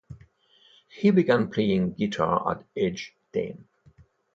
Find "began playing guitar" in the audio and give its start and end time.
1.11-2.49